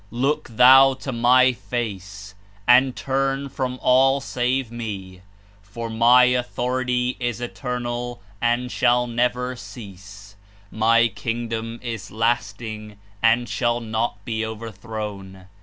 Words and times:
Look 0.09 0.47
thou 0.49 0.95
to 0.95 1.11
my 1.11 1.53
Face, 1.53 2.33
and 2.67 2.95
turn 2.95 3.49
from 3.49 3.77
all 3.83 4.19
save 4.19 4.71
Me, 4.71 5.21
for 5.61 5.91
my 5.91 6.23
Authority 6.23 7.17
is 7.19 7.39
eternal 7.39 8.19
and 8.41 8.71
shall 8.71 9.05
never 9.05 9.55
cease; 9.55 10.35
my 10.71 11.07
Kingdom 11.07 11.79
is 11.83 12.09
lasting 12.09 12.97
and 13.21 13.47
shall 13.47 13.79
not 13.79 14.25
be 14.25 14.43
overt 14.43 14.81
hroziu. 14.81 15.45